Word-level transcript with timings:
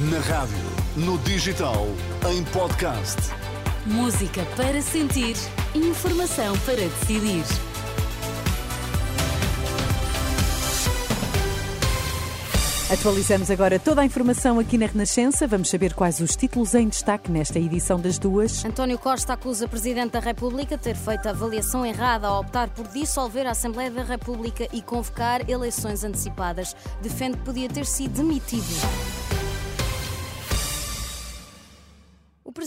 Na 0.00 0.20
rádio, 0.20 0.56
no 0.94 1.18
digital, 1.18 1.88
em 2.30 2.44
podcast. 2.52 3.16
Música 3.84 4.46
para 4.56 4.80
sentir, 4.80 5.34
informação 5.74 6.56
para 6.58 6.76
decidir. 6.76 7.42
Atualizamos 12.92 13.50
agora 13.50 13.80
toda 13.80 14.02
a 14.02 14.04
informação 14.04 14.60
aqui 14.60 14.78
na 14.78 14.86
Renascença. 14.86 15.48
Vamos 15.48 15.68
saber 15.68 15.92
quais 15.94 16.20
os 16.20 16.36
títulos 16.36 16.74
em 16.74 16.86
destaque 16.86 17.28
nesta 17.28 17.58
edição 17.58 17.98
das 17.98 18.20
duas. 18.20 18.64
António 18.64 19.00
Costa 19.00 19.32
acusa 19.32 19.66
o 19.66 19.68
Presidente 19.68 20.12
da 20.12 20.20
República 20.20 20.76
de 20.76 20.84
ter 20.84 20.94
feito 20.94 21.26
a 21.26 21.30
avaliação 21.30 21.84
errada 21.84 22.28
ao 22.28 22.40
optar 22.40 22.68
por 22.68 22.86
dissolver 22.86 23.48
a 23.48 23.50
Assembleia 23.50 23.90
da 23.90 24.04
República 24.04 24.68
e 24.72 24.80
convocar 24.80 25.50
eleições 25.50 26.04
antecipadas. 26.04 26.76
Defende 27.02 27.36
que 27.38 27.42
podia 27.42 27.68
ter 27.68 27.84
sido 27.84 28.18
demitido. 28.18 28.62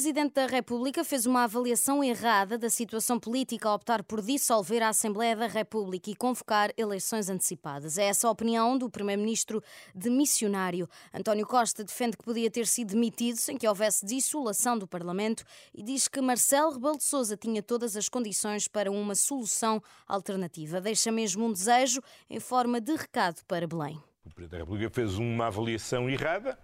Presidente 0.02 0.34
da 0.34 0.48
República 0.48 1.04
fez 1.04 1.28
uma 1.28 1.44
avaliação 1.44 2.04
errada 2.04 2.58
da 2.58 2.72
situação 2.72 3.20
política 3.20 3.70
ao 3.70 3.76
optar 3.76 4.02
por 4.02 4.20
dissolver 4.20 4.82
a 4.82 4.90
Assembleia 4.90 5.36
da 5.36 5.46
República 5.46 6.10
e 6.10 6.16
convocar 6.16 6.72
eleições 6.76 7.30
antecipadas. 7.30 8.00
É 8.00 8.06
essa 8.06 8.28
a 8.28 8.32
opinião 8.32 8.80
do 8.80 8.90
Primeiro-Ministro 8.90 9.62
de 9.94 10.10
Missionário. 10.10 10.90
António 11.14 11.46
Costa 11.46 11.84
defende 11.84 12.18
que 12.18 12.24
podia 12.24 12.50
ter 12.50 12.66
sido 12.66 12.96
demitido 12.96 13.36
sem 13.36 13.56
que 13.56 13.68
houvesse 13.68 14.04
dissolução 14.04 14.76
do 14.76 14.88
Parlamento 14.88 15.44
e 15.72 15.84
diz 15.84 16.08
que 16.08 16.20
Marcelo 16.20 16.72
Rebelo 16.72 16.98
de 16.98 17.04
Sousa 17.04 17.38
tinha 17.38 17.62
todas 17.62 17.96
as 17.96 18.10
condições 18.10 18.68
para 18.68 18.90
uma 18.90 19.14
solução 19.14 19.84
alternativa. 20.08 20.82
Deixa 20.82 21.12
mesmo 21.12 21.46
um 21.46 21.54
desejo 21.54 22.02
em 22.28 22.40
forma 22.40 22.82
de 22.82 22.96
recado 22.96 23.40
para 23.48 23.68
Belém. 23.68 24.02
O 24.26 24.32
Presidente 24.32 24.50
da 24.54 24.58
República 24.58 24.90
fez 24.90 25.20
uma 25.20 25.46
avaliação 25.46 26.10
errada 26.10 26.58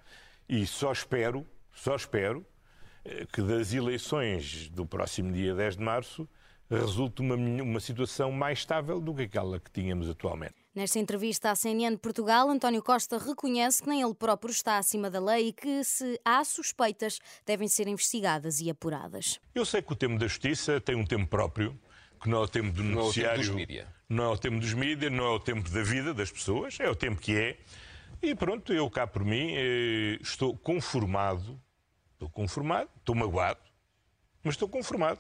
e 0.49 0.66
só 0.66 0.91
espero, 0.91 1.46
só 1.72 1.96
espero 1.96 2.44
que 3.32 3.41
das 3.41 3.74
eleições 3.74 4.70
do 4.70 4.86
próximo 4.86 5.32
dia 5.32 5.54
10 5.54 5.77
de 5.77 5.84
março 5.84 6.27
resulte 6.70 7.22
uma, 7.22 7.36
uma 7.36 7.80
situação 7.80 8.32
mais 8.32 8.60
estável 8.60 8.99
do 8.99 9.14
que 9.14 9.24
aquela 9.24 9.60
que 9.60 9.72
tínhamos 9.72 10.10
atualmente. 10.10 10.55
Nesta 10.76 10.99
entrevista 10.99 11.49
à 11.49 11.55
CNN 11.55 11.96
de 11.96 12.02
Portugal, 12.02 12.49
António 12.49 12.84
Costa 12.84 13.18
reconhece 13.18 13.82
que 13.82 13.90
nem 13.90 14.02
ele 14.02 14.14
próprio 14.14 14.52
está 14.52 14.77
acima 14.77 15.10
da 15.10 15.20
lei 15.20 15.48
e 15.48 15.54
que, 15.54 15.84
se 15.84 16.20
há 16.24 16.44
suspeitas, 16.44 17.20
devem 17.46 17.68
ser 17.68 17.88
investigadas 17.88 18.60
e 18.60 18.70
apuradas. 18.70 19.40
Eu 19.55 19.66
sei 19.66 19.82
que 19.82 19.92
o 19.92 19.96
tempo 19.96 20.20
da 20.20 20.27
justiça 20.27 20.80
tem 20.80 20.96
um 20.96 21.05
tempo 21.05 21.26
próprio, 21.26 21.80
que 22.21 22.30
não 22.30 22.40
é 22.40 22.42
o 22.42 22.48
tempo 22.48 22.71
do 22.71 22.84
noticiário. 22.84 23.44
Não 23.48 23.54
é 23.54 23.58
o 23.58 23.58
tempo 23.58 23.58
dos 23.58 23.66
mídias. 23.68 23.88
Não 24.10 24.24
é 24.24 24.27
o 24.27 24.38
tempo 24.38 24.60
dos 24.60 24.74
mídias, 24.74 25.12
não 25.12 25.26
é 25.26 25.30
o 25.30 25.40
tempo 25.40 25.70
da 25.70 25.84
vida 25.84 26.14
das 26.14 26.32
pessoas, 26.32 26.80
é 26.80 26.90
o 26.90 26.96
tempo 26.96 27.20
que 27.20 27.36
é. 27.36 27.58
E 28.21 28.36
pronto, 28.36 28.71
eu 28.71 28.90
cá 28.90 29.08
por 29.08 29.24
mim 29.24 29.54
eh, 29.55 30.20
estou 30.21 30.55
conformado 30.58 31.60
Estou 32.18 32.29
conformado, 32.32 32.90
estou 32.98 33.13
magoado, 33.13 33.60
mas 34.43 34.55
estou 34.55 34.68
conformado. 34.68 35.20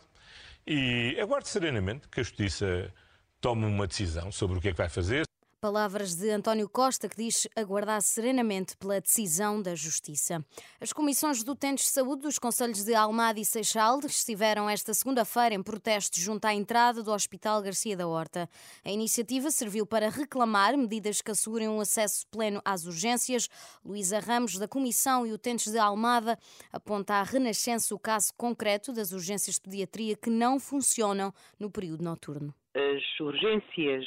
E 0.65 1.15
aguardo 1.21 1.47
serenamente 1.47 2.07
que 2.07 2.19
a 2.19 2.23
Justiça 2.23 2.91
tome 3.39 3.65
uma 3.65 3.85
decisão 3.85 4.31
sobre 4.31 4.57
o 4.57 4.61
que 4.61 4.69
é 4.69 4.71
que 4.71 4.77
vai 4.79 4.89
fazer. 4.89 5.26
Palavras 5.67 6.15
de 6.15 6.29
António 6.29 6.69
Costa, 6.69 7.09
que 7.09 7.17
diz 7.17 7.45
aguardar 7.53 8.01
serenamente 8.01 8.77
pela 8.77 9.01
decisão 9.01 9.61
da 9.61 9.75
Justiça. 9.75 10.41
As 10.79 10.93
comissões 10.93 11.43
do 11.43 11.51
utentes 11.51 11.87
de 11.87 11.91
saúde 11.91 12.21
dos 12.21 12.39
Conselhos 12.39 12.85
de 12.85 12.95
Almada 12.95 13.37
e 13.37 13.43
Seixal 13.43 13.99
estiveram 13.99 14.69
esta 14.69 14.93
segunda-feira 14.93 15.53
em 15.53 15.61
protesto 15.61 16.21
junto 16.21 16.45
à 16.45 16.53
entrada 16.53 17.03
do 17.03 17.11
Hospital 17.11 17.61
Garcia 17.61 17.97
da 17.97 18.07
Horta. 18.07 18.49
A 18.85 18.89
iniciativa 18.89 19.51
serviu 19.51 19.85
para 19.85 20.07
reclamar 20.07 20.77
medidas 20.77 21.21
que 21.21 21.31
assegurem 21.31 21.67
um 21.67 21.81
acesso 21.81 22.25
pleno 22.27 22.61
às 22.63 22.85
urgências. 22.85 23.49
Luísa 23.83 24.19
Ramos, 24.19 24.57
da 24.57 24.69
Comissão 24.69 25.27
e 25.27 25.33
Utentes 25.33 25.69
de 25.69 25.77
Almada, 25.77 26.39
aponta 26.71 27.15
à 27.15 27.23
Renascença 27.23 27.93
o 27.93 27.99
caso 27.99 28.31
concreto 28.37 28.93
das 28.93 29.11
urgências 29.11 29.55
de 29.55 29.63
pediatria 29.63 30.15
que 30.15 30.29
não 30.29 30.61
funcionam 30.61 31.33
no 31.59 31.69
período 31.69 32.05
noturno. 32.05 32.55
As 32.73 33.19
urgências 33.19 34.05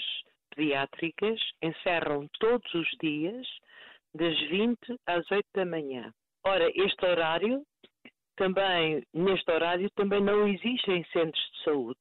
pediátricas 0.54 1.40
encerram 1.62 2.28
todos 2.38 2.72
os 2.74 2.88
dias 3.02 3.46
das 4.14 4.38
20 4.48 4.78
às 5.06 5.30
8 5.30 5.46
da 5.54 5.64
manhã. 5.64 6.12
Ora, 6.44 6.70
este 6.74 7.04
horário 7.04 7.62
também, 8.36 9.02
neste 9.12 9.50
horário 9.50 9.90
também 9.90 10.22
não 10.22 10.48
existem 10.48 11.04
centros 11.12 11.50
de 11.52 11.64
saúde. 11.64 12.00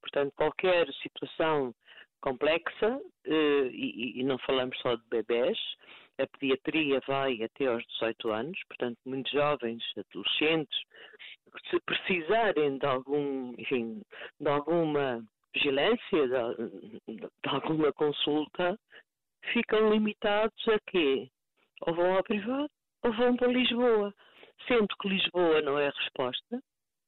Portanto, 0.00 0.32
qualquer 0.36 0.86
situação 1.02 1.74
complexa, 2.20 3.00
eh, 3.24 3.70
e, 3.72 4.22
não 4.24 4.38
falamos 4.38 4.78
só 4.80 4.94
de 4.94 5.02
bebés, 5.08 5.58
a 6.18 6.26
pediatria 6.26 7.00
vai 7.06 7.42
até 7.42 7.66
aos 7.66 7.84
18 7.86 8.30
anos, 8.30 8.58
portanto, 8.68 8.98
muitos 9.04 9.32
jovens, 9.32 9.82
adolescentes, 9.96 10.78
se 11.70 11.80
precisarem 11.80 12.78
de 12.78 12.86
algum, 12.86 13.54
enfim, 13.58 14.02
de 14.40 14.48
alguma 14.48 15.24
vigilância, 15.56 16.28
de, 17.08 17.16
de 17.16 17.28
alguma 17.46 17.92
consulta, 17.92 18.78
ficam 19.52 19.90
limitados 19.90 20.68
a 20.68 20.78
quê? 20.90 21.28
Ou 21.82 21.94
vão 21.94 22.16
ao 22.16 22.22
privado 22.22 22.70
ou 23.02 23.12
vão 23.12 23.36
para 23.36 23.48
Lisboa. 23.48 24.12
Sendo 24.66 24.88
que 25.00 25.08
Lisboa 25.08 25.60
não 25.62 25.78
é 25.78 25.88
a 25.88 25.92
resposta, 25.92 26.62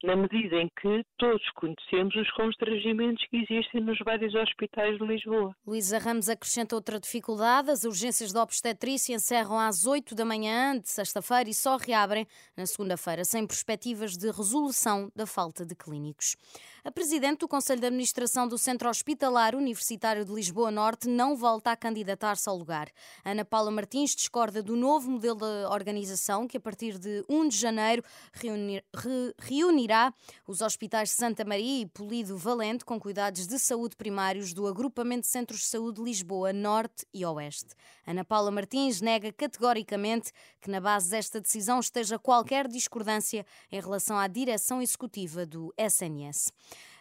na 0.09 0.17
medida 0.17 0.57
em 0.57 0.71
que 0.81 1.05
todos 1.19 1.43
conhecemos 1.51 2.17
os 2.17 2.31
constrangimentos 2.31 3.23
que 3.29 3.37
existem 3.37 3.83
nos 3.83 3.99
vários 3.99 4.35
hospitais 4.35 4.97
de 4.97 5.05
Lisboa. 5.05 5.55
Luísa 5.67 5.99
Ramos 5.99 6.31
acrescenta 6.31 6.75
outra 6.75 6.99
dificuldade. 6.99 7.71
As 7.71 7.85
urgências 7.85 8.33
de 8.33 8.39
obstetrícia 8.39 9.15
encerram 9.15 9.59
às 9.59 9.85
8 9.85 10.15
da 10.15 10.25
manhã 10.25 10.79
de 10.79 10.89
sexta-feira 10.89 11.51
e 11.51 11.53
só 11.53 11.77
reabrem 11.77 12.27
na 12.57 12.65
segunda-feira, 12.65 13.23
sem 13.23 13.47
perspectivas 13.47 14.17
de 14.17 14.31
resolução 14.31 15.13
da 15.15 15.27
falta 15.27 15.67
de 15.67 15.75
clínicos. 15.75 16.37
A 16.83 16.91
presidente 16.91 17.41
do 17.41 17.49
Conselho 17.49 17.81
de 17.81 17.87
Administração 17.89 18.49
do 18.49 18.57
Centro 18.57 18.89
Hospitalar 18.89 19.55
Universitário 19.55 20.25
de 20.25 20.33
Lisboa 20.33 20.71
Norte 20.71 21.07
não 21.07 21.37
volta 21.37 21.71
a 21.71 21.77
candidatar-se 21.77 22.49
ao 22.49 22.57
lugar. 22.57 22.89
Ana 23.23 23.45
Paula 23.45 23.71
Martins 23.71 24.17
discorda 24.17 24.63
do 24.63 24.75
novo 24.75 25.11
modelo 25.11 25.41
de 25.41 25.67
organização 25.71 26.49
que, 26.49 26.57
a 26.57 26.61
partir 26.61 26.97
de 26.97 27.23
1 27.29 27.49
de 27.49 27.59
janeiro, 27.59 28.03
reunir, 28.33 28.83
re, 28.97 29.35
reunirá 29.39 29.98
os 30.47 30.61
hospitais 30.61 31.11
Santa 31.11 31.45
Maria 31.45 31.83
e 31.83 31.87
Polido 31.87 32.37
Valente 32.37 32.85
com 32.85 32.99
cuidados 32.99 33.47
de 33.47 33.59
saúde 33.59 33.97
primários 33.97 34.53
do 34.53 34.67
Agrupamento 34.67 35.23
de 35.23 35.29
Centros 35.29 35.61
de 35.61 35.67
Saúde 35.67 36.03
Lisboa 36.03 36.53
Norte 36.53 37.07
e 37.13 37.25
Oeste. 37.25 37.75
Ana 38.07 38.25
Paula 38.25 38.51
Martins 38.51 39.01
nega 39.01 39.33
categoricamente 39.33 40.33
que 40.61 40.71
na 40.71 40.81
base 40.81 41.11
desta 41.11 41.41
decisão 41.41 41.81
esteja 41.81 42.19
qualquer 42.19 42.69
discordância 42.69 43.45
em 43.71 43.81
relação 43.81 44.19
à 44.19 44.27
direção 44.27 44.81
executiva 44.81 45.45
do 45.45 45.73
SNS. 45.77 46.53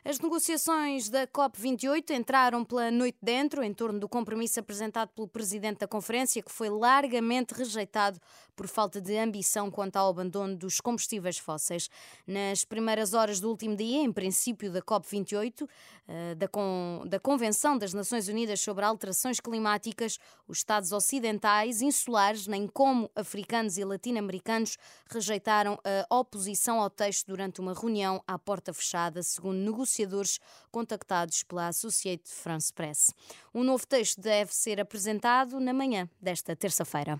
As 0.05 0.19
negociações 0.19 1.09
da 1.09 1.27
COP28 1.27 2.11
entraram 2.11 2.63
pela 2.63 2.89
noite 2.91 3.17
dentro, 3.21 3.63
em 3.63 3.73
torno 3.73 3.99
do 3.99 4.07
compromisso 4.07 4.59
apresentado 4.59 5.09
pelo 5.09 5.27
presidente 5.27 5.79
da 5.79 5.87
conferência, 5.87 6.41
que 6.41 6.51
foi 6.51 6.69
largamente 6.69 7.53
rejeitado 7.53 8.19
por 8.55 8.67
falta 8.67 9.01
de 9.01 9.17
ambição 9.17 9.69
quanto 9.69 9.97
ao 9.97 10.09
abandono 10.09 10.55
dos 10.55 10.79
combustíveis 10.79 11.37
fósseis. 11.37 11.89
Nas 12.25 12.63
primeiras 12.63 13.13
horas 13.13 13.39
do 13.39 13.49
último 13.49 13.75
dia, 13.75 14.01
em 14.01 14.11
princípio 14.11 14.71
da 14.71 14.81
COP28, 14.81 15.67
eh, 16.07 16.35
da, 16.35 16.47
Con 16.47 17.03
da 17.05 17.19
Convenção 17.19 17.77
das 17.77 17.93
Nações 17.93 18.27
Unidas 18.27 18.61
sobre 18.61 18.85
Alterações 18.85 19.39
Climáticas, 19.39 20.19
os 20.47 20.59
Estados 20.59 20.91
ocidentais, 20.91 21.81
insulares, 21.81 22.47
nem 22.47 22.67
como 22.67 23.11
africanos 23.15 23.77
e 23.77 23.83
latino-americanos, 23.83 24.77
rejeitaram 25.09 25.77
a 26.09 26.15
oposição 26.17 26.79
ao 26.79 26.89
texto 26.89 27.27
durante 27.27 27.59
uma 27.59 27.73
reunião 27.73 28.23
à 28.25 28.39
porta 28.39 28.73
fechada, 28.73 29.21
segundo 29.21 29.57
negociações 29.57 29.86
negociadores 29.87 30.39
contactados 30.69 31.43
pela 31.43 31.69
Associated 31.69 32.27
France 32.27 32.71
Press. 32.73 33.11
Um 33.53 33.63
novo 33.63 33.87
texto 33.87 34.19
deve 34.19 34.53
ser 34.53 34.79
apresentado 34.79 35.59
na 35.59 35.73
manhã 35.73 36.09
desta 36.21 36.55
terça-feira. 36.55 37.19